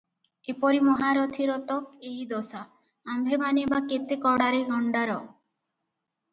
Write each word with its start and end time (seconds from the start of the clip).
ଏପରି 0.53 0.79
ମହାରଥୀର 0.87 1.57
ତ 1.73 1.75
ଏହି 1.97 2.25
ଦଶା, 2.33 2.63
ଆମ୍ଭେମାନେ 3.17 3.69
ବା 3.77 3.85
କେତେ 3.95 4.21
କଡ଼ାରେ 4.27 4.67
ଗଣ୍ତାର। 4.75 5.23